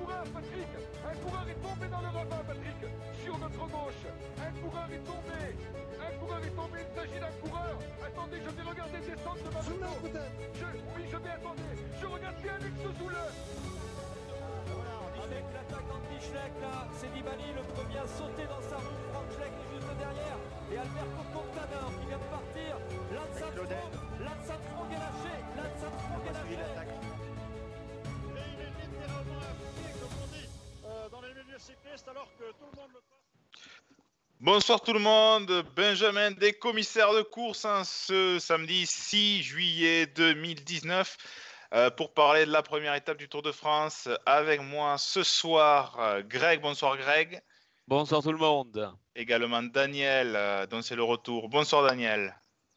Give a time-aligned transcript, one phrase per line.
[0.00, 0.72] un coureur, Patrick.
[1.04, 2.80] Un coureur est tombé dans le ravin, Patrick.
[3.22, 4.04] Sur notre gauche
[4.40, 5.40] Un coureur est tombé.
[6.00, 7.76] Un coureur est tombé, il s'agit d'un coureur.
[8.00, 10.24] Attendez, je vais regarder descendre de ma moto
[10.56, 11.62] je, Oui, je vais attendre
[12.00, 13.20] Je regarde si Alex Zoule
[15.20, 18.98] avec l'attaque d'Anti-Schleck, là, c'est Nibali le premier à sauter dans sa roue.
[19.12, 20.38] Franck Schleck est juste derrière.
[20.72, 22.72] Et Alberto Contador qui vient de partir.
[23.12, 25.34] Lance Armstrong est lâché.
[25.54, 27.09] Lance Armstrong est lâché.
[31.90, 33.18] Les milieux cyclistes, alors que tout le monde le passe.
[34.40, 41.16] Bonsoir tout le monde, Benjamin des commissaires de course hein, ce samedi 6 juillet 2019
[41.74, 44.08] euh, pour parler de la première étape du Tour de France.
[44.24, 46.60] Avec moi ce soir, euh, Greg.
[46.60, 47.42] Bonsoir Greg.
[47.86, 48.94] Bonsoir tout le monde.
[49.14, 51.48] Également Daniel, euh, dont c'est le retour.
[51.48, 52.34] Bonsoir Daniel.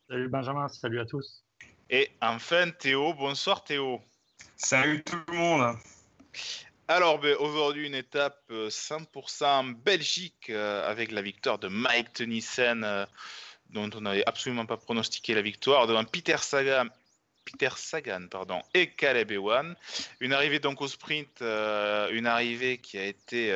[0.09, 1.45] Salut Benjamin, salut à tous.
[1.89, 3.13] Et enfin Théo.
[3.13, 4.01] Bonsoir Théo.
[4.57, 5.77] Salut tout le monde.
[6.89, 12.81] Alors ben, aujourd'hui une étape euh, 100% Belgique euh, avec la victoire de Mike Tennyson
[12.83, 13.05] euh,
[13.69, 16.87] dont on n'avait absolument pas pronostiqué la victoire devant Peter Sagan,
[17.45, 18.27] Peter Sagan
[18.73, 19.77] et Caleb Ewan.
[20.19, 23.51] Une arrivée donc au sprint, une arrivée qui a été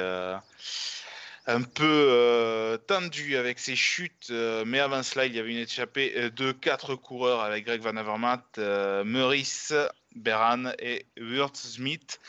[1.46, 4.32] un peu tendue avec ses chutes,
[4.66, 8.58] mais avant cela il y avait une échappée de quatre coureurs avec Greg Van Avermaet,
[9.06, 9.74] Meurice,
[10.16, 12.20] Beran et Wurtzsmith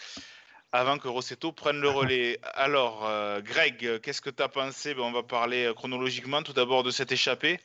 [0.72, 2.38] avant que Rossetto prenne le relais.
[2.55, 4.94] Alors, euh, Greg, qu'est-ce que tu as pensé?
[4.94, 7.58] Ben, On va parler euh, chronologiquement tout d'abord de cette échappée.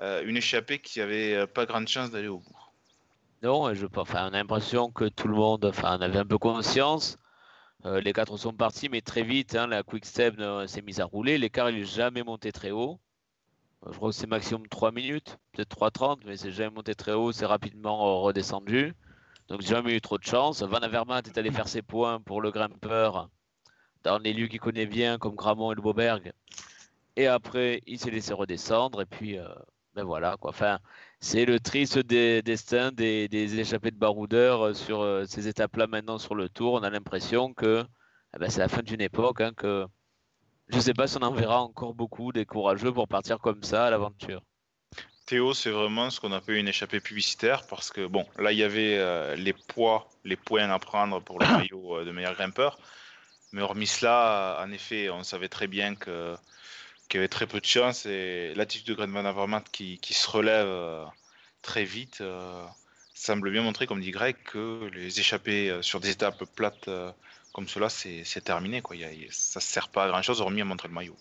[0.00, 2.56] Euh, une échappée qui avait euh, pas grande chance d'aller au bout.
[3.42, 7.18] Non, je, enfin, on a l'impression que tout le monde, enfin, avait un peu conscience.
[7.82, 10.34] Les quatre sont partis, mais très vite, hein, la Quick Step
[10.66, 11.38] s'est mise à rouler.
[11.38, 13.00] L'écart, n'est jamais monté très haut.
[13.86, 17.32] Je crois que c'est maximum 3 minutes, peut-être 3.30, mais c'est jamais monté très haut,
[17.32, 18.94] c'est rapidement redescendu.
[19.50, 20.62] Donc, j'ai jamais eu trop de chance.
[20.62, 23.30] Van Avermaet est allé faire ses points pour le grimpeur
[24.04, 26.32] dans les lieux qu'il connaît bien, comme Gramont et le Beauberg.
[27.16, 29.02] Et après, il s'est laissé redescendre.
[29.02, 29.48] Et puis, euh,
[29.94, 30.50] ben voilà, quoi.
[30.50, 30.80] Enfin,
[31.20, 35.86] c'est le triste des- destin des, des échappés de baroudeurs euh, sur euh, ces étapes-là
[35.88, 36.74] maintenant sur le tour.
[36.74, 37.84] On a l'impression que
[38.36, 39.86] eh ben, c'est la fin d'une époque, hein, que
[40.68, 43.62] je ne sais pas si on en verra encore beaucoup des courageux pour partir comme
[43.64, 44.42] ça à l'aventure.
[45.30, 48.64] Théo, c'est vraiment ce qu'on appelle une échappée publicitaire parce que, bon, là, il y
[48.64, 52.78] avait euh, les poids, les points à prendre pour le maillot euh, de meilleur grimpeur.
[53.52, 56.36] Mais hormis cela, euh, en effet, on savait très bien que
[57.08, 60.14] qu'il y avait très peu de chance et l'attitude de Greg Van Avermaet qui, qui
[60.14, 61.04] se relève euh,
[61.62, 62.22] très vite
[63.14, 66.88] semble bien montrer, comme dit Greg, que les échappées sur des étapes plates
[67.52, 68.82] comme cela, c'est c'est terminé.
[68.82, 68.96] Quoi.
[68.96, 71.16] Il y a- ça ne sert pas à grand-chose hormis à montrer le maillot.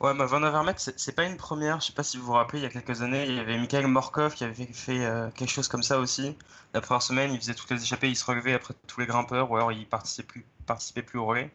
[0.00, 1.80] Ouais, bah Van c'est pas une première.
[1.80, 3.58] Je sais pas si vous vous rappelez, il y a quelques années, il y avait
[3.58, 6.36] Mikhail Morkov qui avait fait, euh, quelque chose comme ça aussi.
[6.72, 9.50] La première semaine, il faisait toutes les échappées, il se relevait après tous les grimpeurs,
[9.50, 11.50] ou alors il participait plus, participait plus au relais.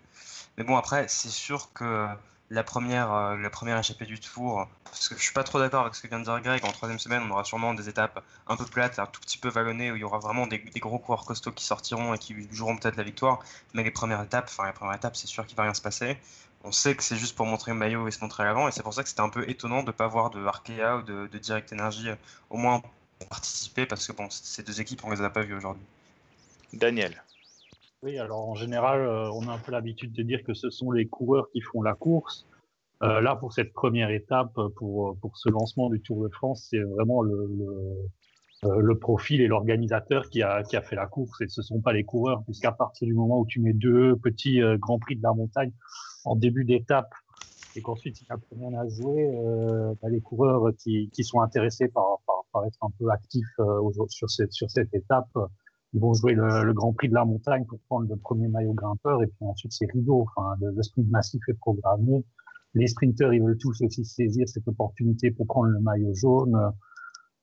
[0.58, 2.08] Mais bon, après, c'est sûr que
[2.50, 5.84] la première, euh, la première échappée du tour, parce que je suis pas trop d'accord
[5.84, 8.22] avec ce que vient de dire Greg, en troisième semaine, on aura sûrement des étapes
[8.48, 10.80] un peu plates, un tout petit peu vallonnées, où il y aura vraiment des, des
[10.82, 13.40] gros coureurs costauds qui sortiront et qui joueront peut-être la victoire.
[13.74, 16.18] Mais les premières étapes, enfin, les premières étapes, c'est sûr qu'il va rien se passer.
[16.66, 18.72] On sait que c'est juste pour montrer le maillot et se montrer à l'avant, et
[18.72, 21.02] c'est pour ça que c'était un peu étonnant de ne pas voir de Arkea ou
[21.04, 22.16] de, de Direct Energy euh,
[22.50, 22.82] au moins
[23.30, 25.84] participer, parce que bon, ces deux équipes, on les a pas vues aujourd'hui.
[26.74, 27.22] Daniel.
[28.02, 30.92] Oui, alors en général, euh, on a un peu l'habitude de dire que ce sont
[30.92, 32.46] les coureurs qui font la course.
[33.02, 36.80] Euh, là, pour cette première étape, pour, pour ce lancement du Tour de France, c'est
[36.82, 37.50] vraiment le,
[38.64, 41.42] le, le profil et l'organisateur qui a, qui a fait la course.
[41.42, 44.62] Et ce sont pas les coureurs, puisqu'à partir du moment où tu mets deux petits
[44.62, 45.72] euh, Grands Prix de la montagne
[46.26, 47.12] en début d'étape
[47.76, 51.24] et qu'ensuite il n'y a plus rien à jouer, euh, bah, les coureurs qui, qui
[51.24, 52.20] sont intéressés par,
[52.52, 55.30] par, être un peu actifs euh, sur, cette, sur cette étape,
[55.94, 58.74] ils vont jouer le, le Grand Prix de la montagne pour prendre le premier maillot
[58.74, 60.22] grimpeur et puis ensuite c'est rideau.
[60.22, 62.24] Enfin, le, le sprint massif est programmé.
[62.76, 66.56] Les sprinteurs, ils veulent tous aussi saisir cette opportunité pour prendre le maillot jaune.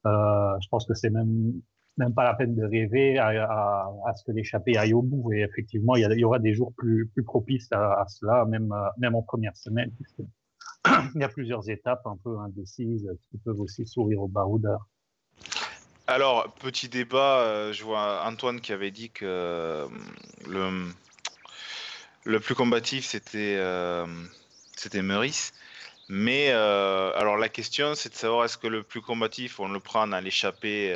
[0.07, 1.61] Euh, je pense que c'est même
[1.97, 5.33] même pas la peine de rêver à, à, à ce que l'échappée aille au bout.
[5.33, 9.23] Et effectivement, il y, aura des jours plus, propices à, à cela, même, même en
[9.23, 9.93] première semaine,
[11.15, 14.87] il y a plusieurs étapes un peu indécises qui peuvent aussi sourire aux baroudeurs.
[16.07, 19.89] Alors, petit débat, euh, je vois Antoine qui avait dit que euh,
[20.49, 20.89] le,
[22.25, 24.07] le plus combatif c'était euh,
[24.77, 25.53] c'était Meurice.
[26.09, 30.09] Mais alors la question c'est de savoir est-ce que le plus combatif on le prend
[30.09, 30.93] dans l'échappée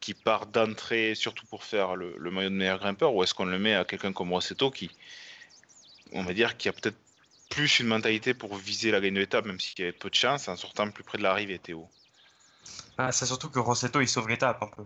[0.00, 3.46] qui part d'entrée surtout pour faire le, le maillot de meilleur grimpeur ou est-ce qu'on
[3.46, 4.90] le met à quelqu'un comme Rossetto qui
[6.12, 6.98] on va dire qui a peut-être
[7.48, 10.14] plus une mentalité pour viser la gagne de l'étape même s'il y avait peu de
[10.14, 11.88] chance en sortant plus près de l'arrivée Théo?
[12.98, 14.84] Ah, c'est surtout que Rossetto, il sauve l'étape un peu.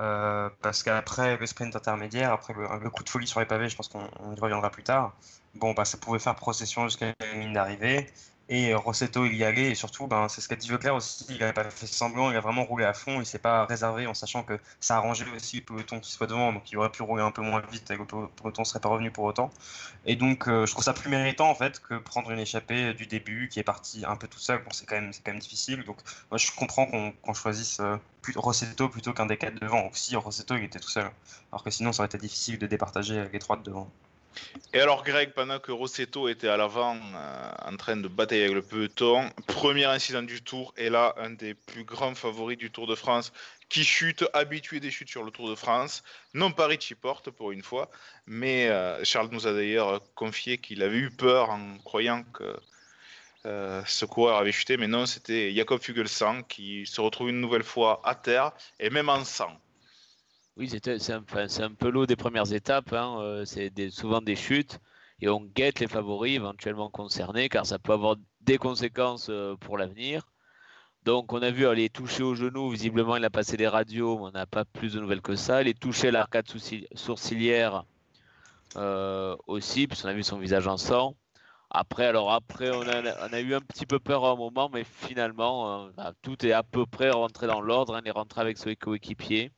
[0.00, 3.76] Euh, parce qu'après le sprint intermédiaire, après le, coup de folie sur les pavés, je
[3.76, 4.06] pense qu'on
[4.36, 5.16] y reviendra plus tard.
[5.54, 8.06] Bon, bah, ça pouvait faire procession jusqu'à la ligne d'arrivée.
[8.50, 11.38] Et Rossetto, il y allait, et surtout, ben, c'est ce qu'a dit Leclerc aussi, il
[11.38, 14.14] n'a pas fait semblant, il a vraiment roulé à fond, il s'est pas réservé en
[14.14, 17.22] sachant que ça arrangeait aussi le peloton qui soit devant, donc il aurait pu rouler
[17.22, 19.50] un peu moins vite et le peloton ne serait pas revenu pour autant.
[20.06, 23.06] Et donc, euh, je trouve ça plus méritant en fait que prendre une échappée du
[23.06, 24.62] début qui est parti un peu tout seul.
[24.64, 25.98] Bon, c'est quand, même, quand même difficile, donc
[26.30, 27.96] moi je comprends qu'on choisisse euh,
[28.34, 29.82] Rossetto plutôt qu'un des quatre devant.
[29.82, 31.10] Donc, si Rossetto il était tout seul,
[31.52, 33.90] alors que sinon ça aurait été difficile de départager les trois de devant.
[34.74, 38.54] Et alors Greg, pendant que Rossetto était à l'avant euh, en train de batailler avec
[38.54, 42.86] le peloton, premier incident du tour, et là un des plus grands favoris du Tour
[42.86, 43.32] de France
[43.68, 46.02] qui chute, habitué des chutes sur le Tour de France,
[46.34, 47.90] non pas Richie Porte pour une fois,
[48.26, 52.56] mais euh, Charles nous a d'ailleurs confié qu'il avait eu peur en croyant que
[53.46, 57.62] euh, ce coureur avait chuté, mais non, c'était Jacob Fugelsang qui se retrouve une nouvelle
[57.62, 59.58] fois à terre et même en sang.
[60.58, 62.92] Oui, c'est un, peu l'eau des premières étapes.
[62.92, 63.18] Hein.
[63.20, 64.80] Euh, c'est souvent des chutes
[65.20, 69.78] et on guette les favoris éventuellement concernés car ça peut avoir des conséquences euh, pour
[69.78, 70.26] l'avenir.
[71.04, 74.24] Donc on a vu aller toucher au genou, visiblement il a passé des radios, mais
[74.24, 75.62] on n'a pas plus de nouvelles que ça.
[75.62, 76.46] Il est touché à l'arcade
[76.96, 77.84] sourcilière
[78.76, 81.14] euh, aussi, puisqu'on a vu son visage en sang.
[81.70, 85.88] Après, alors après, on a, eu un petit peu peur à un moment, mais finalement,
[85.96, 87.94] bah, tout est à peu près rentré dans l'ordre.
[87.94, 88.00] Hein.
[88.04, 89.52] il est rentré avec son coéquipier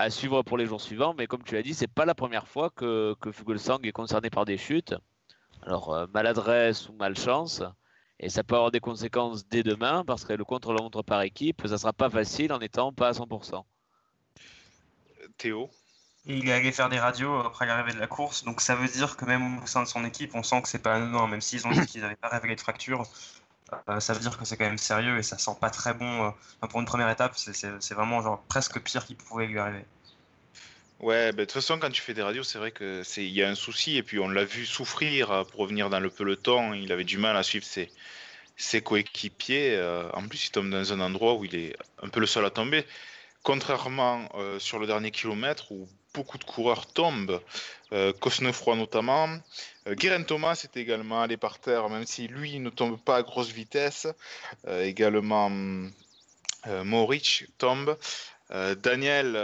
[0.00, 1.14] à suivre pour les jours suivants.
[1.16, 4.30] Mais comme tu l'as dit, c'est pas la première fois que, que Fugelsang est concerné
[4.30, 4.94] par des chutes.
[5.62, 7.62] Alors, euh, maladresse ou malchance.
[8.18, 11.78] Et ça peut avoir des conséquences dès demain parce que le contre-la-montre par équipe, ça
[11.78, 13.62] sera pas facile en n'étant pas à 100%.
[15.36, 15.70] Théo?
[16.26, 19.16] Il est allé faire des radios après l'arrivée de la course, donc ça veut dire
[19.16, 21.66] que même au sein de son équipe, on sent que c'est pas anodin, même s'ils
[21.66, 23.04] ont dit qu'ils n'avaient pas révélé de fracture.
[23.88, 26.26] Euh, ça veut dire que c'est quand même sérieux et ça sent pas très bon.
[26.26, 29.84] Euh, pour une première étape, c'est vraiment genre presque pire qu'il pouvait lui arriver.
[31.00, 33.32] Ouais, bah, de toute façon, quand tu fais des radios, c'est vrai que c'est il
[33.32, 36.10] y a un souci et puis on l'a vu souffrir euh, pour revenir dans le
[36.10, 36.74] peloton.
[36.74, 37.90] Il avait du mal à suivre ses,
[38.56, 39.80] ses coéquipiers.
[40.12, 42.50] en plus, il tombe dans un endroit où il est un peu le seul à
[42.50, 42.84] tomber.
[43.42, 44.28] Contrairement
[44.58, 47.40] sur le dernier kilomètre où beaucoup de coureurs tombent,
[47.92, 49.28] euh, Cosnefroy notamment.
[49.86, 53.22] Euh, Guérin Thomas est également allé par terre, même si lui ne tombe pas à
[53.22, 54.06] grosse vitesse.
[54.66, 55.50] Euh, également,
[56.66, 57.96] euh, Mauric tombe.
[58.82, 59.38] Daniel,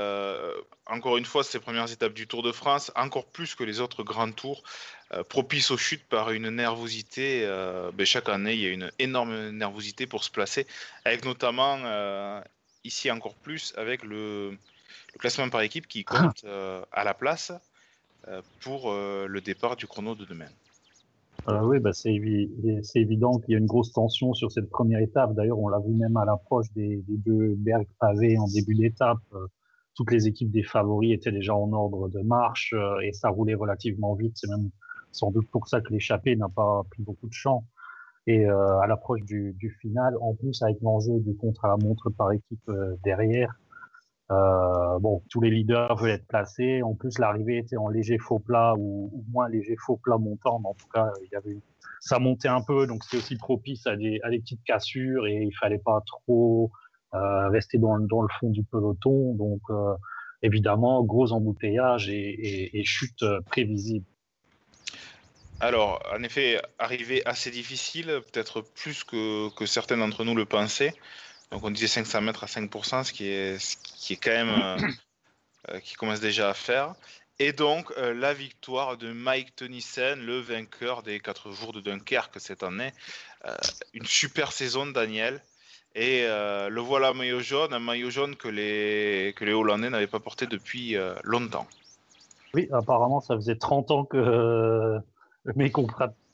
[0.86, 4.02] encore une fois, ses premières étapes du Tour de France, encore plus que les autres
[4.02, 4.64] grands tours,
[5.28, 7.46] propice aux chutes par une nervosité.
[7.94, 10.66] Ben, chaque année, il y a une énorme nervosité pour se placer,
[11.04, 11.78] avec notamment,
[12.82, 14.58] ici encore plus, avec le,
[15.18, 17.52] classement par équipe qui compte euh, à la place
[18.28, 20.48] euh, pour euh, le départ du chrono de demain.
[21.48, 25.34] oui, bah c'est, évident qu'il y a une grosse tension sur cette première étape.
[25.34, 29.18] D'ailleurs, on l'a vu même à l'approche des, deux bergs pavés en début d'étape.
[29.94, 34.14] toutes les équipes des favoris étaient déjà en ordre de marche et ça roulait relativement
[34.14, 34.32] vite.
[34.36, 34.70] C'est même
[35.12, 37.64] sans doute pour ça que l'échappée n'a pas pris beaucoup de champ.
[38.26, 42.70] Et à l'approche du, du, final, en plus avec l'enjeu du contre-la-montre par équipe
[43.04, 43.54] derrière,
[44.32, 46.82] euh, bon, tous les leaders veulent être placés.
[46.82, 50.58] En plus, l'arrivée était en léger faux plat ou, moins léger faux plat montant.
[50.60, 51.12] Mais en tout cas,
[52.00, 55.78] ça montait un peu, donc c'était aussi propice à des, petites cassures et il fallait
[55.78, 56.70] pas trop
[57.14, 59.34] euh, rester dans, le fond du peloton.
[59.34, 59.94] Donc, euh,
[60.42, 64.06] évidemment, gros embouteillage et, et, et chute euh, prévisible.
[65.60, 70.92] Alors, en effet, arrivée assez difficile, peut-être plus que, que certains d'entre nous le pensaient.
[71.50, 74.48] Donc on disait 500 mètres à 5%, ce qui est, ce qui est quand même
[74.48, 74.76] euh,
[75.70, 76.94] euh, qui commence déjà à faire.
[77.38, 82.40] Et donc euh, la victoire de Mike Tennyson, le vainqueur des 4 jours de Dunkerque
[82.40, 82.92] cette année.
[83.94, 85.42] une super saison, Daniel.
[85.94, 90.20] Et le voilà maillot jaune, un maillot jaune que les, que les Hollandais n'avaient pas
[90.20, 91.66] porté depuis longtemps.
[92.52, 95.00] Oui, apparemment, ça faisait 30 ans que
[95.54, 95.70] mes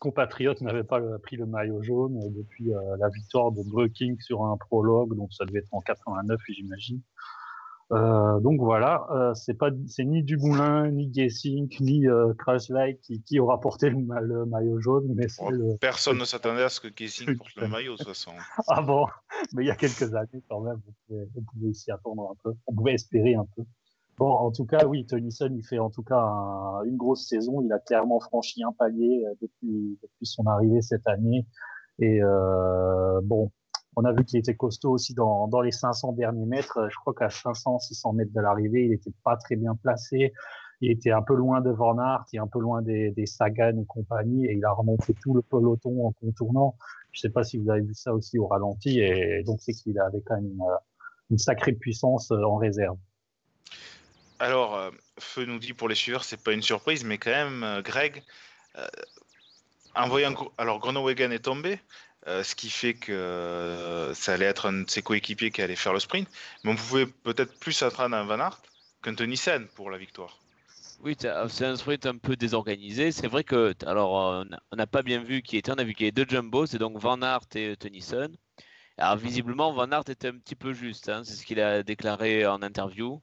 [0.02, 4.56] compatriotes n'avaient pas pris le maillot jaune depuis euh, la victoire de Breking sur un
[4.56, 7.00] prologue, donc ça devait être en 89, j'imagine.
[7.92, 12.32] Euh, donc voilà, euh, c'est pas, c'est ni Dumoulin, ni Gessink, ni euh,
[13.02, 15.26] qui, qui, aura porté le, maillot jaune, mais
[15.78, 18.32] personne ne s'attendait à ce que Gessink porte le maillot de toute façon.
[18.66, 19.06] ah bon,
[19.52, 20.80] mais il y a quelques années quand même,
[21.10, 23.62] on pouvait s'y attendre un peu, on pouvait espérer un peu.
[24.30, 26.22] En tout cas, oui, Tennyson, il fait en tout cas
[26.84, 27.60] une grosse saison.
[27.62, 31.46] Il a clairement franchi un palier euh, depuis, son arrivée cette année.
[31.98, 33.50] Et euh, bon,
[33.96, 36.88] on a vu qu'il était costaud aussi dans, les 500 derniers mètres.
[36.90, 40.32] Je crois qu'à 500, 600 mètres de l'arrivée, il n'était pas très bien placé.
[40.80, 43.76] Il était un peu loin de Van Aert et un peu loin des, des Sagan
[43.80, 44.46] et compagnie.
[44.46, 46.76] Et il a remonté tout le peloton en contournant.
[47.12, 49.00] Je ne sais pas si vous avez vu ça aussi au ralenti.
[49.00, 50.64] Et donc, c'est qu'il avait quand même une,
[51.30, 52.96] une sacrée puissance euh, en réserve.
[54.42, 58.24] Alors, Feu nous dit pour les suiveurs, c'est pas une surprise, mais quand même, Greg,
[59.94, 60.34] en voyant.
[60.58, 61.78] Alors, Groenewegen est tombé,
[62.26, 66.00] ce qui fait que ça allait être un de ses coéquipiers qui allait faire le
[66.00, 66.28] sprint,
[66.64, 68.60] mais on pouvait peut-être plus s'attendre à un Van Aert
[69.04, 70.40] qu'un Tonissen pour la victoire.
[71.04, 73.12] Oui, c'est un sprint un peu désorganisé.
[73.12, 75.70] C'est vrai que, alors, on n'a pas bien vu qui était.
[75.70, 78.32] On a vu qu'il y avait deux jumbo, c'est donc Van Aert et Tennyson.
[78.98, 81.08] Alors, visiblement, Van Aert était un petit peu juste.
[81.08, 83.22] Hein, c'est ce qu'il a déclaré en interview.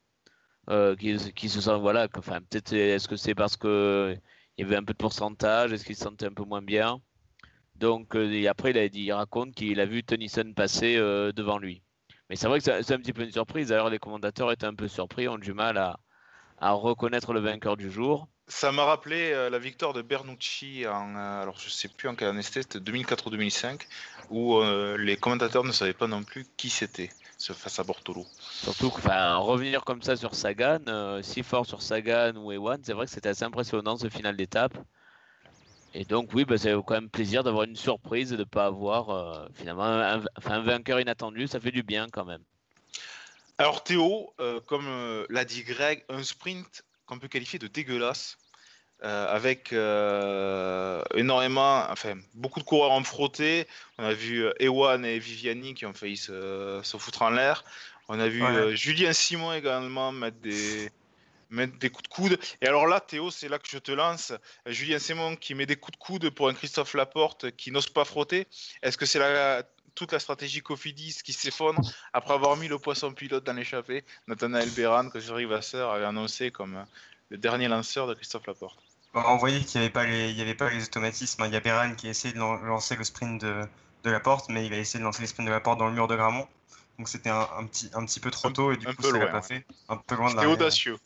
[0.70, 4.16] Euh, qui, se sent, voilà, enfin, peut-être, est-ce que c'est parce que
[4.58, 7.02] il y avait un peu de pourcentage, est-ce qu'il se sentait un peu moins bien?
[7.76, 11.58] Donc, euh, après, il, a dit, il raconte qu'il a vu Tennyson passer euh, devant
[11.58, 11.82] lui.
[12.30, 13.70] Mais c'est vrai que c'est un petit peu une surprise.
[13.70, 15.98] D'ailleurs, les commentateurs étaient un peu surpris, ont du mal à,
[16.62, 18.28] reconnaître le vainqueur du jour.
[18.48, 22.80] Ça m'a rappelé la victoire de Bernucci alors je sais plus en quelle année c'était,
[22.80, 23.88] 2004 ou 2005,
[24.30, 24.62] où
[24.98, 28.26] les commentateurs ne savaient pas non plus qui c'était face à Bortolo.
[28.40, 30.80] Surtout enfin, revenir comme ça sur Sagan,
[31.24, 34.78] si fort sur Sagan ou Ewan, c'est vrai que c'était assez impressionnant ce final d'étape.
[35.94, 38.66] Et donc oui, bah, c'est quand même plaisir d'avoir une surprise et de ne pas
[38.66, 42.44] avoir finalement un vainqueur inattendu, ça fait du bien quand même.
[43.60, 48.38] Alors Théo, euh, comme euh, l'a dit Greg, un sprint qu'on peut qualifier de dégueulasse,
[49.04, 49.74] euh, avec
[51.16, 53.68] énormément, enfin beaucoup de coureurs en frotté.
[53.98, 57.64] On a vu Ewan et Viviani qui ont failli se, foutre en l'air.
[58.08, 58.44] On a vu
[58.76, 60.90] Julien Simon également mettre des,
[61.50, 62.40] mettre des coups de coude.
[62.62, 64.34] Et alors là, Théo, c'est là que je te lance.
[64.66, 68.06] Julien Simon qui met des coups de coude pour un Christophe Laporte qui n'ose pas
[68.06, 68.48] frotter.
[68.82, 69.64] Est-ce que c'est la,
[69.96, 71.82] toute la stratégie Cofidis qui s'effondre
[72.14, 74.04] après avoir mis le poisson pilote dans l'échappée?
[74.28, 76.84] Nathanael Béran, que Jerry Vasseur avait annoncé comme euh,
[77.30, 78.80] le dernier lanceur de Christophe Laporte.
[79.14, 81.44] On voyait qu'il n'y avait, pas les, il avait pas les automatismes.
[81.46, 83.62] Il y a Béran qui a essayé de lancer le sprint de,
[84.04, 86.08] de Laporte, mais il a essayé de lancer le sprint de Laporte dans le mur
[86.08, 86.48] de Gramont.
[86.98, 89.42] Donc c'était un, petit, un petit peu trop tôt et du coup ça l'a pas
[89.42, 89.66] fait.
[89.88, 90.98] Un peu loin C'était audacieux.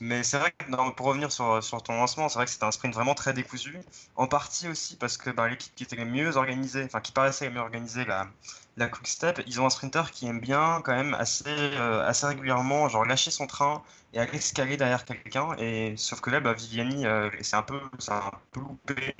[0.00, 2.70] Mais c'est vrai que pour revenir sur, sur ton lancement, c'est vrai que c'était un
[2.70, 3.78] sprint vraiment très décousu.
[4.16, 7.46] En partie aussi parce que bah, l'équipe qui était le mieux organisée, enfin qui paraissait
[7.46, 8.26] la mieux organisée, la,
[8.76, 12.26] la Quick Step, ils ont un sprinter qui aime bien quand même assez, euh, assez
[12.26, 15.54] régulièrement genre lâcher son train et aller escaler derrière quelqu'un.
[15.58, 19.16] Et sauf que là, bah, Viviani, euh, c'est un peu, un peu loupé.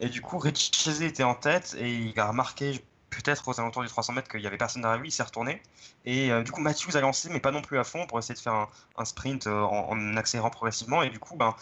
[0.00, 2.80] Et du coup, Richie Chese était en tête et il a remarqué,
[3.10, 5.60] peut-être aux alentours du 300 mètres qu'il n'y avait personne derrière lui, il s'est retourné.
[6.04, 8.34] Et euh, du coup, Matthews a lancé, mais pas non plus à fond, pour essayer
[8.34, 11.02] de faire un, sprint euh, en, accélérant progressivement.
[11.02, 11.54] Et du coup, ben,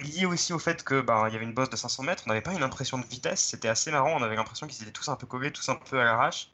[0.00, 2.30] lié aussi au fait que ben, il y avait une bosse de 500 mètres, on
[2.30, 5.08] n'avait pas une impression de vitesse, c'était assez marrant, on avait l'impression qu'ils étaient tous
[5.08, 6.50] un peu collés, tous un peu à l'arrache.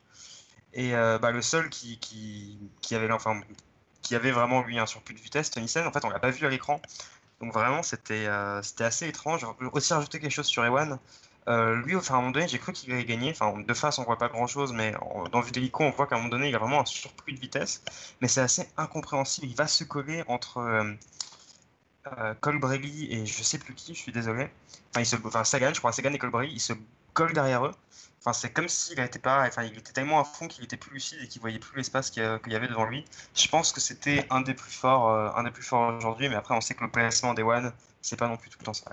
[0.74, 3.40] Et euh, ben, le seul qui, qui, qui avait, enfin,
[4.02, 6.46] qui avait vraiment lui un surplus de vitesse, Tony en fait, on l'a pas vu
[6.46, 6.80] à l'écran.
[7.40, 8.28] Donc vraiment, c'était
[8.62, 9.44] c'était assez étrange.
[9.72, 10.98] Aussi rajouter quelque chose sur Ewan.
[11.48, 13.30] Euh, lui, enfin, à un moment donné, j'ai cru qu'il allait gagner.
[13.30, 14.94] Enfin, de face, on voit pas grand chose, mais
[15.32, 17.82] dans Videlico, on voit qu'à un moment donné, il a vraiment un surplus de vitesse.
[18.20, 19.48] Mais c'est assez incompréhensible.
[19.48, 20.60] Il va se coller entre
[22.18, 24.50] euh, Colbrelli et je sais plus qui, je suis désolé.
[24.90, 26.72] Enfin, il se, enfin Sagan, je crois, Sagan et Colbrelli, il se
[27.12, 27.74] colle derrière eux.
[28.20, 30.92] Enfin, c'est comme s'il était pas, enfin, il était tellement à fond qu'il était plus
[30.92, 33.04] lucide et qu'il voyait plus l'espace qu'il y avait devant lui.
[33.34, 36.36] Je pense que c'était un des plus forts, euh, un des plus forts aujourd'hui, mais
[36.36, 38.74] après, on sait que le placement des One, c'est pas non plus tout le temps
[38.74, 38.92] ça.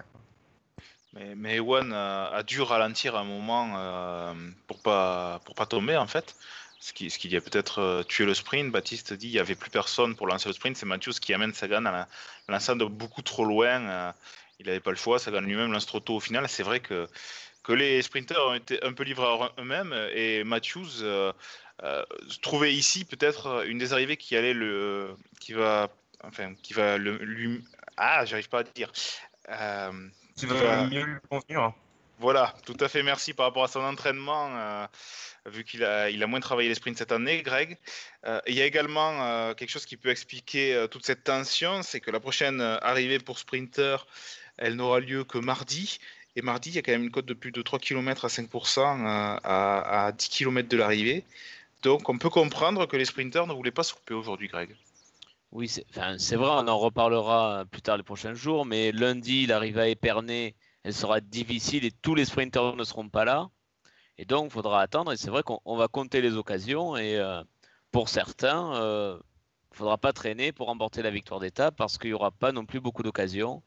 [1.13, 4.33] Mais, mais Ewan a, dû ralentir un moment euh,
[4.67, 6.35] pour pas pour pas tomber en fait.
[6.79, 8.71] Ce qui, ce qui a peut-être euh, tué le sprint.
[8.71, 10.77] Baptiste dit qu'il n'y avait plus personne pour lancer le sprint.
[10.77, 12.07] C'est Mathieu qui amène Sagan à
[12.47, 13.81] lancer de beaucoup trop loin.
[13.81, 14.11] Euh,
[14.59, 15.19] il n'avait pas le choix.
[15.19, 16.47] Sagan lui-même lance trop tôt au final.
[16.47, 17.07] C'est vrai que,
[17.63, 19.93] que les sprinteurs ont été un peu livrés à eux-mêmes.
[20.13, 21.03] Et Matthews
[22.41, 25.15] trouvait ici peut-être une des arrivées qui allait le.
[25.41, 25.89] qui va.
[26.23, 27.61] Enfin, qui va le, lui.
[27.97, 28.91] Ah, j'arrive pas à dire.
[30.35, 31.73] Qui va mieux lui convenir.
[32.19, 33.01] Voilà, tout à fait.
[33.01, 34.85] Merci par rapport à son entraînement, euh,
[35.45, 37.77] vu qu'il a, il moins travaillé les sprints cette année, Greg.
[38.25, 42.01] Euh, il y a également euh, quelque chose qui peut expliquer toute cette tension, c'est
[42.01, 44.05] que la prochaine arrivée pour Sprinter,
[44.57, 45.99] elle n'aura lieu que mardi.
[46.35, 48.27] Et mardi, il y a quand même une cote de plus de 3 km à
[48.27, 51.23] 5% à, à 10 km de l'arrivée.
[51.83, 54.75] Donc on peut comprendre que les sprinters ne voulaient pas se couper aujourd'hui, Greg.
[55.53, 59.87] Oui, c'est vrai, on en reparlera plus tard les prochains jours, mais lundi, l'arrivée à
[59.87, 63.49] Épernay, elle sera difficile et tous les sprinters ne seront pas là.
[64.17, 65.13] Et donc, il faudra attendre.
[65.13, 66.97] Et c'est vrai qu'on va compter les occasions.
[66.97, 67.43] Et euh,
[67.91, 72.09] pour certains, il euh, ne faudra pas traîner pour remporter la victoire d'étape parce qu'il
[72.09, 73.63] n'y aura pas non plus beaucoup d'occasions.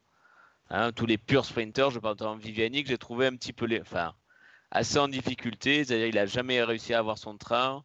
[0.70, 3.66] Hein, tous les purs sprinters, je parle de Viviani, que j'ai trouvé un petit peu
[3.80, 4.14] enfin,
[4.70, 5.84] assez en difficulté.
[5.84, 7.84] C'est-à-dire qu'il n'a jamais réussi à avoir son train.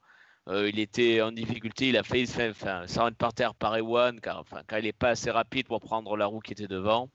[0.50, 4.62] Euh, il était en difficulté, il a failli s'arrêter par terre par Ewan car, enfin,
[4.78, 7.10] il n'est pas assez rapide pour prendre la roue qui était devant.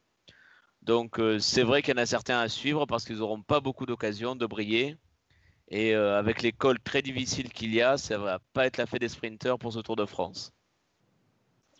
[0.82, 3.60] Donc euh, c'est vrai qu'il y en a certains à suivre parce qu'ils n'auront pas
[3.60, 4.96] beaucoup d'occasions de briller.
[5.68, 8.86] Et euh, avec les cols très difficiles qu'il y a, ça va pas être la
[8.86, 10.52] fête des sprinteurs pour ce Tour de France.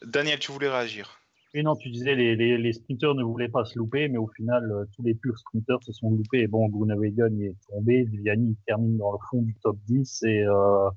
[0.03, 1.21] Daniel, tu voulais réagir
[1.55, 4.29] Oui, non, tu disais les, les, les sprinters ne voulaient pas se louper, mais au
[4.29, 6.41] final, euh, tous les purs sprinters se sont loupés.
[6.41, 10.89] Et bon, Groenewegen est tombé, Viviani termine dans le fond du top 10 et euh,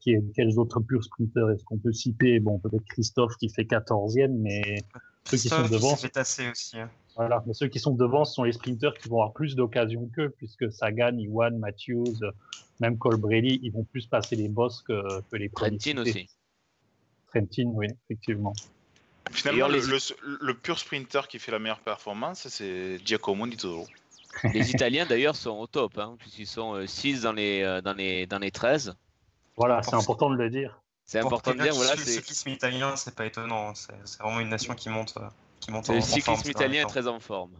[0.00, 2.40] qui, quels autres purs sprinters est-ce qu'on peut citer?
[2.40, 4.82] Bon, peut-être Christophe qui fait 14e, mais
[5.24, 5.94] ceux qui sont devant.
[5.96, 6.78] Fait assez aussi.
[6.78, 6.90] Hein.
[7.16, 10.08] Voilà, mais ceux qui sont devant ce sont les sprinters qui vont avoir plus d'occasions
[10.14, 12.14] qu'eux, puisque Sagan, Iwan, Matthews,
[12.80, 16.28] même Colbrelli, ils vont plus passer les boss que, que les Trentin aussi.
[17.28, 18.54] Trentin, oui, effectivement.
[19.30, 19.80] Finalement, le,
[20.40, 23.86] le, pur sprinter qui fait la meilleure performance, c'est Giacomo Nizzolo.
[24.52, 27.94] Les Italiens d'ailleurs sont au top, hein, puisqu'ils sont 6 euh, dans les, euh, dans,
[27.94, 28.94] les, dans les 13.
[29.56, 30.80] Voilà, c'est important de le dire.
[31.04, 31.74] C'est important de dire.
[31.74, 33.70] Voilà, le cyclisme italien, c'est pas étonnant.
[33.70, 33.72] Hein.
[33.74, 35.28] C'est vraiment une nation qui monte, euh,
[35.62, 37.58] qui monte en, Le cyclisme italien est très en forme.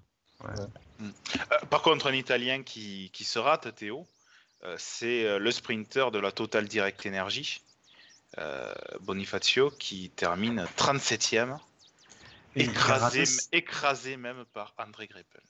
[0.98, 1.10] Mm.
[1.70, 4.06] par contre, un Italien qui, qui se rate, Théo,
[4.76, 7.62] c'est le sprinter de la Total Direct Energy,
[9.00, 11.58] Bonifacio, qui termine 37e,
[12.56, 15.42] écrasé, écrasé même par André Greppel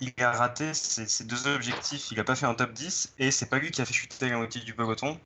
[0.00, 2.10] il a raté ses, deux objectifs.
[2.10, 4.28] Il n'a pas fait un top 10 et c'est pas lui qui a fait chuter
[4.28, 5.18] la moitié du peloton.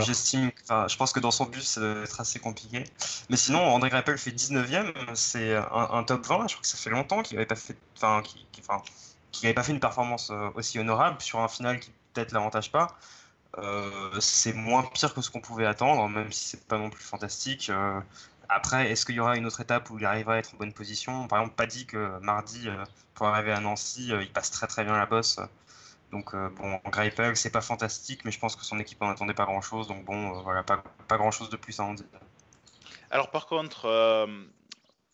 [0.00, 2.84] J'estime, je pense que dans son bus, ça va être assez compliqué.
[3.30, 6.48] Mais sinon, André Greppel fait 19ème, c'est un, top 20.
[6.48, 9.80] Je crois que ça fait longtemps qu'il n'avait pas fait, enfin, qu'il pas fait une
[9.80, 12.96] performance euh, aussi honorable sur un final qui peut-être l'avantage pas.
[13.58, 17.02] Euh, c'est moins pire que ce qu'on pouvait attendre, même si c'est pas non plus
[17.02, 17.70] fantastique.
[17.70, 18.00] Euh,
[18.48, 20.72] après, est-ce qu'il y aura une autre étape où il arrivera à être en bonne
[20.72, 21.26] position?
[21.28, 22.68] Par exemple, pas dit que mardi,
[23.14, 25.38] pour arriver à Nancy, il passe très très bien la bosse.
[26.12, 29.34] Donc euh, bon, Greipel, c'est pas fantastique, mais je pense que son équipe n'en attendait
[29.34, 29.88] pas grand-chose.
[29.88, 32.06] Donc bon, voilà, pas, grand-chose de plus à en dire.
[33.10, 34.28] Alors par contre,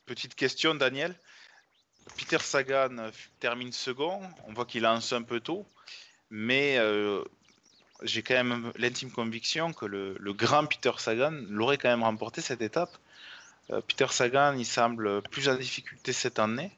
[0.06, 1.14] petite question, Daniel.
[2.16, 4.20] Peter Sagan termine second.
[4.46, 5.66] On voit qu'il lance un peu tôt,
[6.30, 6.78] mais
[8.02, 12.62] j'ai quand même l'intime conviction que le, grand Peter Sagan l'aurait quand même remporté cette
[12.62, 12.96] étape
[13.70, 16.70] euh, Peter Sagan, il semble plus en difficulté cette année.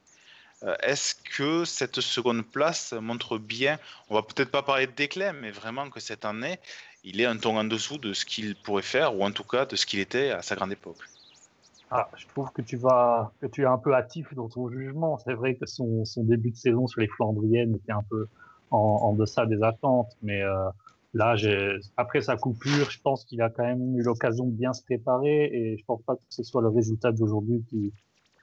[0.62, 5.32] Euh, est-ce que cette seconde place montre bien, on va peut-être pas parler de déclin,
[5.32, 6.58] mais vraiment que cette année,
[7.02, 9.64] il est un ton en dessous de ce qu'il pourrait faire, ou en tout cas
[9.64, 10.98] de ce qu'il était à sa grande époque?
[11.90, 15.18] Ah, je trouve que tu vas, que tu es un peu hâtif dans ton jugement.
[15.18, 18.28] C'est vrai que son, début de saison sur les Flandriennes était un peu
[18.70, 20.70] en, deçà des attentes, mais euh,
[21.12, 21.34] Là,
[21.96, 25.50] après sa coupure, je pense qu'il a quand même eu l'occasion de bien se préparer
[25.52, 27.92] et je pense pas que ce soit le résultat d'aujourd'hui qui,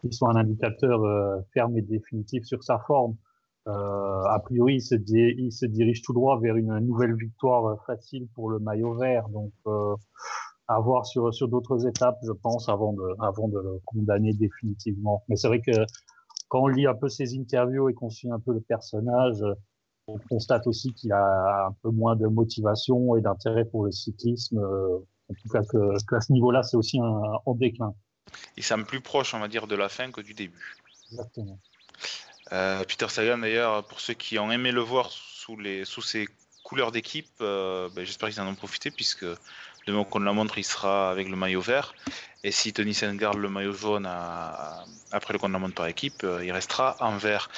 [0.01, 3.15] qui, soit un indicateur euh, ferme et définitif sur sa forme.
[3.67, 7.75] Euh, a priori, il se, il se, dirige tout droit vers une nouvelle victoire euh,
[7.85, 9.27] facile pour le maillot vert.
[9.29, 9.95] Donc, euh,
[10.69, 15.23] à voir sur, sur d'autres étapes, je pense, avant de, avant de le condamner définitivement.
[15.27, 15.71] Mais c'est vrai que
[16.49, 19.43] quand on lit un peu ses interviews et qu'on suit un peu le personnage,
[20.07, 24.59] on constate aussi qu'il a un peu moins de motivation et d'intérêt pour le cyclisme.
[24.59, 27.93] Euh, en tout cas, que, à ce niveau-là, c'est aussi un, en déclin.
[28.55, 30.75] Il semble plus proche, on va dire, de la fin que du début.
[31.11, 31.59] Exactement.
[32.53, 36.27] Euh, Peter Sagan, d'ailleurs, pour ceux qui ont aimé le voir sous, les, sous ses
[36.63, 39.25] couleurs d'équipe, euh, ben, j'espère qu'ils en ont profité, puisque
[39.85, 41.93] demain qu'on la montre, il sera avec le maillot vert.
[42.43, 46.25] Et si Tony Sen garde le maillot jaune après le compte la montre par équipe,
[46.43, 47.49] il restera en vert.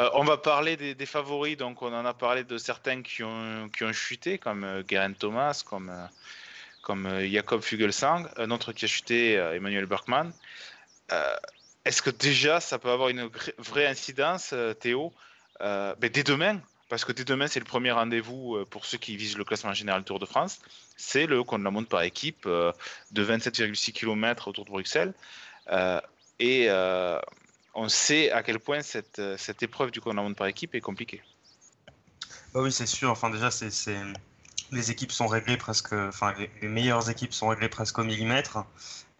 [0.00, 3.68] Euh, on va parler des, favoris, donc on en a parlé de certains qui ont,
[3.68, 6.06] qui ont chuté, comme euh, Geraint Thomas, comme, euh,
[6.90, 10.32] comme Jacob Fugelsang, un autre qui a chuté, Emmanuel Berkman.
[11.84, 15.12] Est-ce que déjà ça peut avoir une vraie incidence, Théo,
[15.60, 19.38] ben, dès demain parce que dès demain, c'est le premier rendez-vous pour ceux qui visent
[19.38, 20.58] le classement général Tour de France.
[20.96, 25.14] C'est le qu'on la monte par équipe de 27,6 km autour de Bruxelles.
[26.40, 26.68] et
[27.74, 31.22] on sait à quel point cette, euh, épreuve du monde par équipe est compliquée.
[32.52, 33.10] Bah oui, c'est sûr.
[33.10, 33.70] Enfin, déjà, c'est,
[34.72, 35.92] les équipes sont réglées presque.
[35.92, 38.64] Enfin, les, meilleures équipes sont réglées presque au millimètre.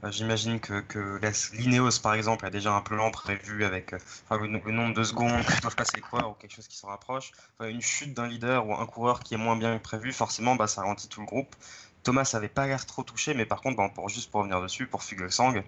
[0.03, 1.21] Euh, j'imagine que, que
[1.53, 3.99] l'Ineos, par exemple, a déjà un plan prévu avec euh,
[4.31, 7.33] le, nombre de secondes que doivent passer coureurs ou quelque chose qui se rapproche.
[7.61, 10.83] une chute d'un leader ou un coureur qui est moins bien prévu, forcément, bah, ça
[10.83, 11.55] ralentit tout le groupe.
[12.03, 14.87] Thomas n'avait pas l'air trop touché, mais par contre, bon, pour, juste pour revenir dessus,
[14.87, 15.63] pour Fugelsang,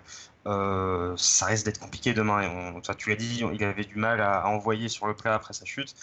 [0.46, 2.48] euh, ça risque d'être compliqué demain.
[2.74, 5.64] On, tu l'as dit, il avait du mal à, envoyer sur le plat après sa
[5.64, 5.94] chute.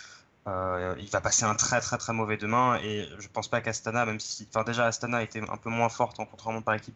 [0.50, 4.06] Euh, il va passer un très très très mauvais demain et je pense pas qu'Astana,
[4.06, 6.96] même si, enfin déjà Astana était un peu moins forte en contre par équipe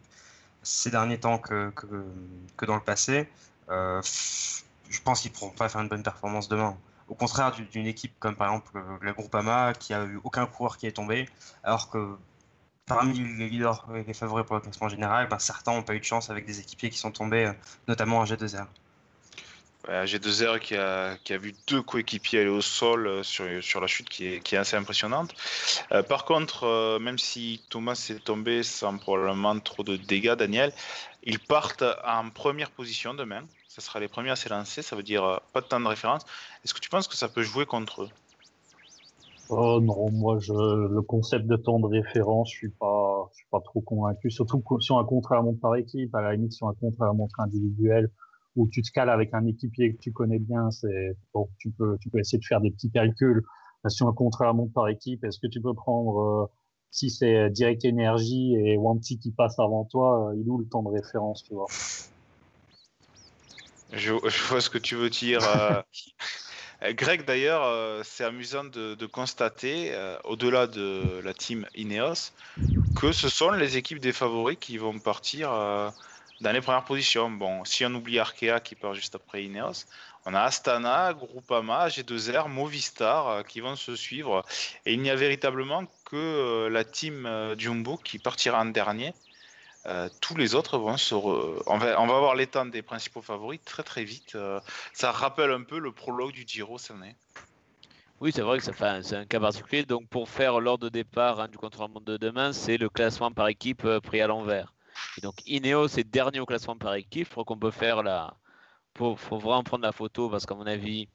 [0.62, 1.72] ces derniers temps que,
[2.66, 3.28] dans le passé.
[3.70, 4.02] Euh,
[4.88, 6.76] je pense qu'ils pourront pas faire une bonne performance demain.
[7.08, 10.86] Au contraire d'une équipe comme par exemple le, Groupama qui a eu aucun coureur qui
[10.86, 11.28] est tombé,
[11.62, 12.16] alors que
[12.86, 16.04] parmi les leaders, les favoris pour le classement général, ben, certains n'ont pas eu de
[16.04, 17.52] chance avec des équipiers qui sont tombés, euh,
[17.88, 18.66] notamment en G2R.
[19.88, 24.26] G2R qui a, a vu deux coéquipiers aller au sol euh, sur, la chute qui
[24.26, 25.34] est, assez impressionnante.
[25.92, 30.72] Euh, par contre, euh, même si Thomas est tombé sans probablement trop de dégâts, Daniel,
[31.22, 33.42] ils partent en première position demain.
[33.68, 36.24] Ça sera les premiers à s'élancer, ça veut dire pas de temps de référence.
[36.64, 38.08] Est-ce que tu penses que ça peut jouer contre eux?
[39.50, 44.30] Oh non, moi le concept de temps de référence, je suis suis pas trop convaincu.
[44.30, 47.12] Surtout sur un contrat à montre par équipe, à la limite sur un contrat à
[47.12, 48.10] montre individuel,
[48.56, 51.96] où tu te cales avec un équipier que tu connais bien, c'est bon, tu peux,
[52.00, 53.42] tu peux essayer de faire des petits calculs.
[53.88, 56.46] Sur un contrat à montre par équipe, est-ce que tu peux prendre euh,
[56.90, 60.82] si c'est Direct Energy et Wanty qui passe avant toi, euh, il où le temps
[60.82, 61.66] de référence, tu vois?
[63.92, 64.12] Je,
[64.48, 65.40] vois ce que tu veux dire.
[65.42, 65.82] Euh,
[66.92, 72.32] Greg, d'ailleurs, euh, c'est amusant de, de constater, euh, au-delà de la team Ineos,
[73.00, 75.90] que ce sont les équipes des favoris qui vont partir euh,
[76.40, 77.30] dans les premières positions.
[77.30, 79.84] Bon, si on oublie Arkea qui part juste après Ineos,
[80.26, 84.44] on a Astana, Groupama, G2R, Movistar qui vont se suivre.
[84.86, 89.12] Et il n'y a véritablement que la team Jumbo qui partira en dernier.
[89.86, 91.14] Euh, tous les autres vont se.
[91.14, 94.34] On, va, on va avoir l'état des principaux favoris très très vite.
[94.34, 94.60] Euh,
[94.94, 97.16] ça rappelle un peu le prologue du Giro cette année.
[98.20, 99.84] Oui, c'est vrai que c'est un cas particulier.
[99.84, 103.48] Donc, pour faire l'ordre de départ hein, du contre-la-montre de demain, c'est le classement par
[103.48, 104.73] équipe euh, pris à l'envers.
[105.22, 107.26] Donc, Ineos est dernier au classement par équipe.
[107.26, 108.36] Je crois qu'on peut faire la.
[108.96, 111.08] Il faut, vraiment prendre la photo parce qu'à mon avis,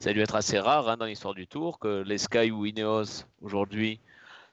[0.00, 2.64] ça a dû être assez rare hein, dans l'histoire du Tour que les Sky ou
[2.64, 4.00] Ineos aujourd'hui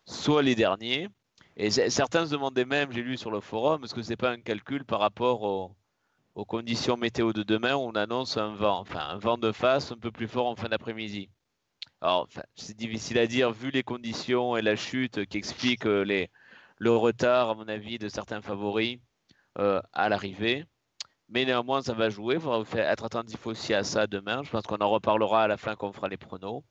[0.06, 1.10] soient les derniers.
[1.56, 4.40] Et certains se demandaient même, j'ai lu sur le forum, est-ce que c'est pas un
[4.42, 9.20] calcul par rapport aux, conditions météo de demain où on annonce un vent, enfin un
[9.20, 11.30] vent de face un peu plus fort en fin d'après-midi?
[12.02, 16.32] Alors, c'est difficile à dire vu les conditions et la chute qui expliquent euh, les,
[16.84, 19.00] le retard, à mon avis, de certains favoris
[19.58, 20.66] euh, à l'arrivée.
[21.30, 22.36] Mais néanmoins, ça va jouer.
[22.36, 24.44] Il faudra être attentif aussi à ça demain.
[24.44, 26.62] Je pense qu'on en reparlera à la fin quand on fera les pronos.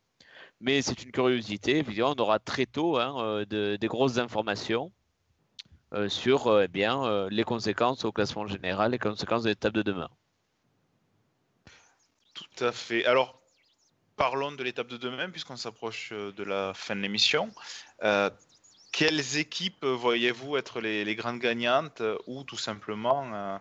[0.61, 1.79] Mais c'est une curiosité.
[1.79, 4.93] Évidemment, on aura très tôt hein, euh, des grosses informations
[5.95, 6.69] euh, sur eh
[7.31, 10.11] les conséquences au classement général, les conséquences de l'étape de demain.
[12.35, 13.07] Tout à fait.
[13.07, 13.41] Alors,
[14.17, 17.51] parlons de l'étape de demain, puisqu'on s'approche de la fin de l'émission.
[18.93, 23.59] Quelles équipes voyez-vous être les, grandes gagnantes ou tout simplement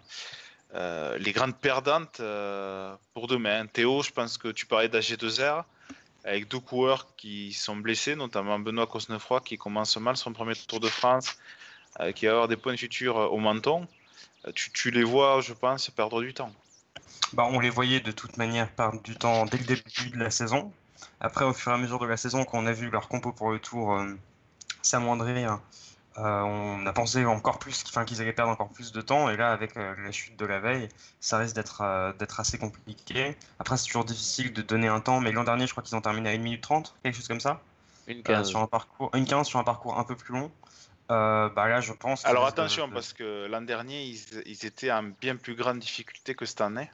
[0.74, 2.22] les grandes perdantes
[3.14, 3.66] pour demain?
[3.66, 5.64] Théo, je pense que tu parlais d'AG2R
[6.24, 10.80] avec deux coureurs qui sont blessés, notamment Benoît Cosnefroy qui commence mal son premier Tour
[10.80, 11.38] de France,
[12.00, 13.88] euh, qui va avoir des points euh, au menton.
[14.48, 16.54] Euh, tu, les vois, je pense, perdre du temps.
[17.34, 20.30] Bah, on les voyait de toute manière perdre du temps dès le début de la
[20.30, 20.72] saison.
[21.20, 23.32] Après, au fur et à mesure de la saison, quand on a vu leur compo
[23.32, 24.00] pour le Tour
[24.82, 25.60] s'amoindrir,
[26.18, 29.30] euh, on a pensé encore plus qu'ils allaient perdre encore plus de temps.
[29.30, 30.90] Et là, avec euh, la chute de la veille,
[31.20, 33.36] ça risque d'être euh, assez compliqué.
[33.60, 35.22] Après, c'est toujours difficile de donner un temps.
[35.22, 37.40] Mais l'an dernier, je crois qu'ils ont terminé à 1 minute 30, quelque chose comme
[37.40, 37.62] ça.
[38.08, 38.50] Une 15.
[38.50, 40.52] sur un parcours, une 15 sur un parcours un peu plus long.
[41.08, 42.26] bah là, je pense.
[42.26, 46.62] Alors attention, parce que l'an dernier, ils, étaient en bien plus grande difficulté que cette
[46.62, 46.90] année.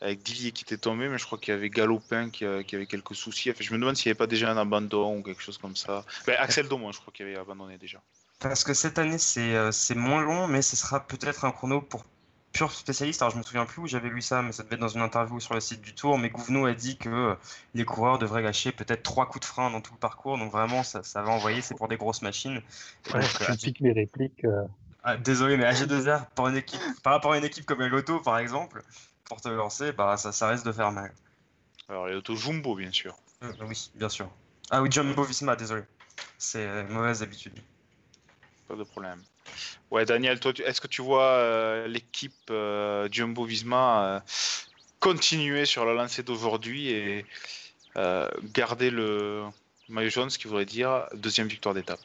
[0.00, 3.14] Avec Divier qui était tombé, mais je crois qu'il y avait Galopin qui, avait quelques
[3.14, 3.52] soucis.
[3.58, 6.04] je me demande s'il n'y avait pas déjà un abandon ou quelque chose comme ça.
[6.26, 8.02] Ben, Axel Domon, je crois qu'il avait abandonné déjà.
[8.40, 12.04] Parce que cette année, euh, c'est moins long, mais ce sera peut-être un chrono pour
[12.52, 13.22] pur spécialiste.
[13.22, 15.00] Alors, je me souviens plus où j'avais lu ça, mais ça devait être dans une
[15.00, 16.18] interview sur le site du Tour.
[16.18, 17.34] Mais Gouvenou a dit que euh,
[17.74, 20.36] les coureurs devraient lâcher peut-être trois coups de frein dans tout le parcours.
[20.36, 22.60] Donc, vraiment, ça, ça va envoyer, c'est pour des grosses machines.
[23.14, 24.44] Ouais, donc, euh, piques mes répliques.
[25.02, 28.38] Ah, désolé, mais AG2R, pour une équipe, par rapport à une équipe comme l'Auto, par
[28.38, 28.82] exemple,
[29.28, 31.12] pour te lancer, bah, ça, ça risque de faire mal.
[31.88, 33.16] Alors, l'Auto Jumbo, bien sûr.
[33.60, 34.30] oui, bien sûr.
[34.70, 35.82] Ah oui, Jumbo Visma, désolé.
[36.38, 37.54] C'est une mauvaise habitude
[38.66, 39.22] pas de problème.
[39.90, 44.20] Ouais, Daniel, toi, est-ce que tu vois euh, l'équipe euh, Jumbo Visma euh,
[45.00, 47.26] continuer sur la lancée d'aujourd'hui et
[48.52, 49.44] garder le
[49.88, 52.00] maillot jaune, ce qui voudrait dire deuxième victoire d'étape?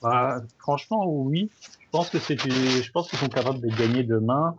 [0.00, 1.50] Bah, Franchement, oui.
[1.60, 4.56] Je pense que c'est, je pense qu'ils sont capables de gagner demain.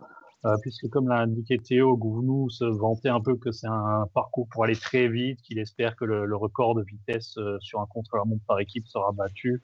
[0.62, 4.64] Puisque comme l'a indiqué Théo, Gounou se vantait un peu que c'est un parcours pour
[4.64, 8.86] aller très vite, qu'il espère que le, record de vitesse sur un contre-la-montre par équipe
[8.86, 9.60] sera battu.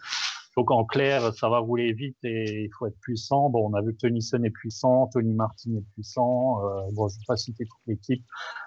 [0.56, 3.50] Donc en clair, ça va rouler vite et il faut être puissant.
[3.50, 6.64] Bon, on a vu que Tennyson est puissant, Tony Martin est puissant.
[6.64, 8.24] Euh, bon, je ne vais pas citer toute l'équipe.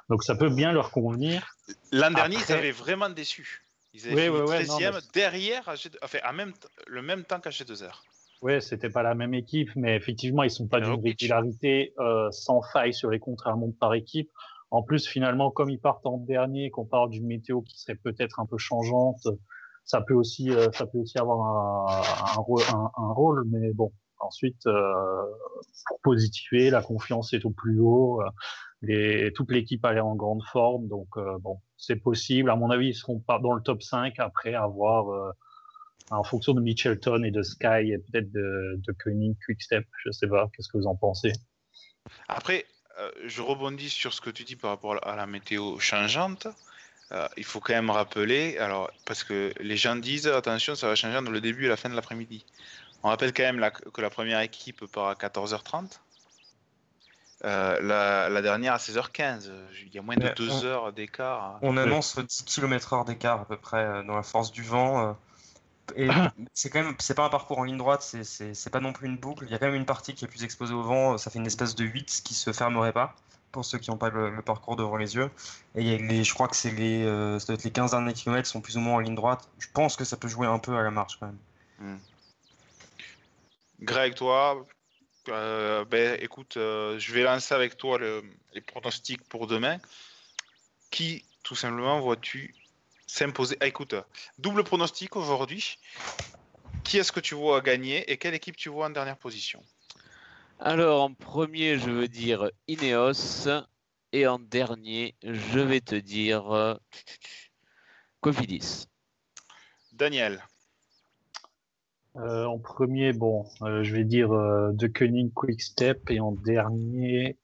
[0.10, 1.56] Donc ça peut bien leur convenir.
[1.94, 3.64] L'an dernier, ils avaient vraiment déçu.
[3.94, 5.70] Ils avaient oui, fait 13e derrière,
[6.04, 6.54] enfin, à même
[6.88, 8.04] le même temps qu'à G2R.
[8.44, 12.62] Oui, c'était pas la même équipe, mais effectivement, ils sont pas d'une régularité euh, sans
[12.62, 14.30] faille sur les contre montre par équipe.
[14.70, 18.40] En plus, finalement, comme ils partent en dernier, qu'on parle d'une météo qui serait peut-être
[18.40, 19.28] un peu changeante,
[19.86, 23.92] ça peut aussi, euh, ça peut aussi avoir un, un, rôle, un, rôle, mais bon,
[24.20, 28.20] Ensuite, pour positiver, la confiance est au plus haut.
[28.82, 31.08] Les, toute l'équipe a l'air en grande forme, donc
[31.42, 32.50] bon, c'est possible.
[32.50, 35.34] À mon avis, ils seront pas dans le top 5 après avoir
[36.12, 40.28] en fonction de Mitchelton et de Sky et peut-être de, de Koenig, Quickstep, je sais
[40.28, 41.34] pas, qu'est-ce que vous en pensez?
[42.28, 42.66] Après,
[43.00, 46.48] euh, je rebondis sur ce que tu dis par rapport à la météo changeante.
[47.12, 50.96] Euh, il faut quand même rappeler, alors, parce que les gens disent attention, ça va
[50.96, 52.46] changer dans le début et la fin de l'après-midi.
[53.04, 56.00] On rappelle quand même que la première équipe part à 14h30.
[57.46, 57.80] Euh,
[58.30, 59.52] la, dernière à 16h15.
[59.86, 61.60] Il y a moins de 2 heures d'écart.
[61.62, 65.16] On annonce 10 km/h d'écart à peu près dans la force du vent.
[65.96, 66.10] Et
[66.54, 69.18] c'est quand même, c'est pas un parcours en ligne droite, c'est pas non plus une
[69.18, 69.46] boucle.
[69.46, 71.18] Il y a quand même une partie qui est plus exposée au vent.
[71.18, 73.16] Ça fait une espèce de 8 qui se fermerait pas
[73.52, 75.32] pour ceux qui n'ont pas le, parcours devant les yeux.
[75.76, 78.82] Et les, je crois que c'est les, euh, les 15 derniers kilomètres sont plus ou
[78.82, 79.50] moins en ligne droite.
[79.60, 81.40] Je pense que ça peut jouer un peu à la marche quand même.
[81.80, 82.00] Hmm.
[83.82, 84.66] Greg, toi,
[85.30, 89.78] euh, ben, écoute, euh, je vais lancer avec toi les pronostics pour demain.
[90.92, 92.54] Qui, tout simplement, vois-tu
[93.08, 93.58] s'imposer.
[93.60, 93.96] Ah, écoute,
[94.38, 95.80] double pronostic aujourd'hui.
[96.84, 99.62] Qui est-ce que tu vois gagner et quelle équipe tu vois en dernière position?
[100.60, 103.48] Alors, en premier, je veux dire Ineos.
[104.14, 106.76] Et en dernier, je vais te dire euh,
[108.22, 108.88] Cofidis.
[109.92, 110.44] Daniel.
[112.16, 117.38] Euh, en premier, bon, euh, je vais dire De Koenig Quick Step et en dernier,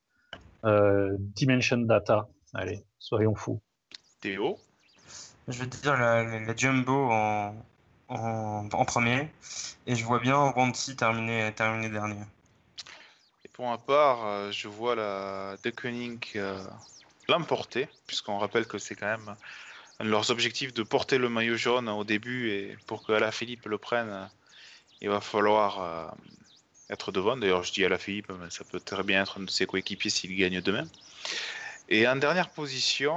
[0.63, 2.30] Dimension Data.
[2.54, 3.62] Allez, soyons fous.
[4.21, 4.58] Théo
[5.47, 7.56] je vais dire la, Jumbo en,
[8.10, 9.29] en, premier.
[9.88, 12.21] Et je vois bien Wanty terminer, terminer dernier.
[13.43, 15.73] Et pour ma part, euh, je vois la De
[16.36, 16.63] euh,
[17.27, 19.36] l'emporter, puisqu'on rappelle que c'est quand même
[19.99, 22.49] un de leurs objectifs de porter le maillot jaune au début.
[22.51, 24.29] Et pour que la Philippe le prenne,
[25.01, 26.08] il va falloir euh,
[26.89, 27.36] être devant.
[27.36, 29.65] D'ailleurs, je dis à la Philippe, mais ça peut très bien être un de ses
[29.65, 30.88] coéquipiers s'il gagne demain.
[31.89, 33.13] Et en dernière position,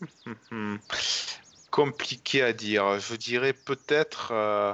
[1.70, 2.98] Compliqué à dire.
[3.00, 4.72] Je dirais peut-être euh,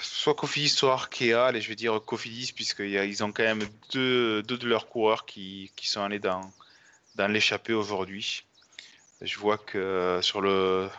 [0.00, 1.52] soit Cofidis, soit Arkea.
[1.54, 6.02] Et je vais dire Cofidis, puisqu'ils ont quand même deux, de leurs coureurs qui, sont
[6.02, 6.50] allés dans,
[7.28, 8.44] l'échappée aujourd'hui.
[9.20, 10.90] Je vois que sur le,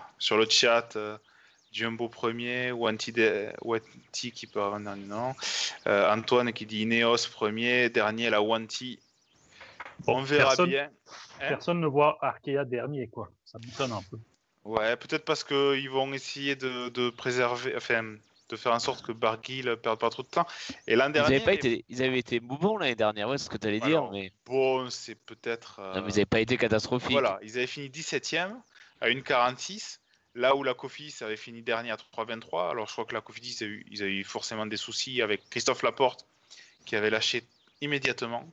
[0.50, 1.18] chat, euh,
[1.72, 3.12] Jumbo premier, Wanti,
[4.32, 5.36] qui part non,
[5.88, 9.00] euh, Antoine qui dit Ineos premier, dernier la Wanti
[10.08, 10.86] on verra personne, bien.
[10.86, 11.50] Hein?
[11.50, 13.32] personne ne voit Arkea dernier, quoi.
[13.46, 14.18] Ça m'étonne un peu.
[14.64, 18.16] Ouais, peut-être parce qu'ils vont essayer de, préserver, enfin,
[18.50, 20.48] de faire en sorte que Barguil ne perde pas trop de temps.
[20.88, 21.36] Et l'an dernier.
[21.36, 23.68] Ils avaient, pas été, ils avaient été mouvants l'année dernière, ouais, c'est ce que tu
[23.68, 24.10] allais dire.
[24.12, 24.32] Mais...
[24.46, 25.80] Bon, c'est peut-être.
[25.80, 27.12] Non, mais ils n'avaient pas été catastrophiques.
[27.12, 28.54] Voilà, ils avaient fini 17ème
[29.02, 30.00] à 1,46.
[30.38, 32.72] Là où la Cofidis avait fini dernier à 3,23.
[32.72, 33.58] Alors je crois que la Cofidis,
[33.90, 36.26] ils avaient eu forcément des soucis avec Christophe Laporte
[36.86, 37.44] qui avait lâché
[37.82, 38.46] immédiatement.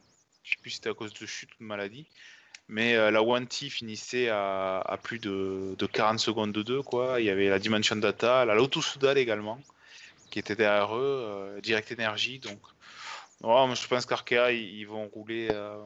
[0.42, 2.07] Je sais plus si c'était à cause de chute ou de maladie.
[2.68, 6.83] Mais euh, la Wanty finissait à, plus de, 40 secondes de 2.
[6.83, 7.20] Quoi.
[7.20, 9.61] Il y avait la Dimension Data, la Lotus Soudal également,
[10.31, 12.38] qui était derrière eux, euh, Direct Energy.
[12.38, 12.61] Donc,
[13.42, 15.76] je pense qu'Arkea, ils, vont rouler euh,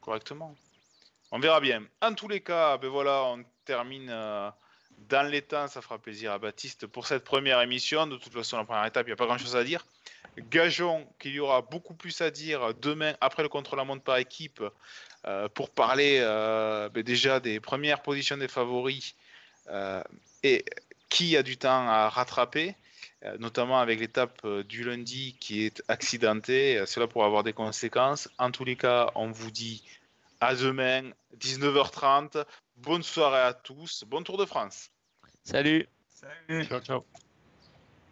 [0.00, 0.54] correctement.
[1.30, 1.84] On verra bien.
[2.00, 5.68] En tous les cas, ben voilà, on termine dans les temps.
[5.68, 8.06] Ça fera plaisir à Baptiste pour cette première émission.
[8.06, 9.84] De toute façon, la première étape, il n'y a pas grand-chose à dire.
[10.50, 14.62] Gageons qu'il y aura beaucoup plus à dire demain après le contre-la-montre par équipe
[15.26, 19.14] euh, pour parler euh, ben déjà des premières positions des favoris
[19.68, 20.02] euh,
[20.42, 20.64] et
[21.08, 22.76] qui a du temps à rattraper,
[23.38, 26.82] notamment avec l'étape du lundi qui est accidentée.
[26.86, 28.28] Cela pourrait avoir des conséquences.
[28.36, 29.82] En tous les cas, on vous dit
[30.40, 32.44] à demain, 19h30.
[32.76, 34.04] Bonne soirée à tous.
[34.06, 34.90] Bon Tour de France.
[35.44, 35.88] Salut.
[36.10, 36.64] Salut.
[36.66, 37.04] Ciao, ciao.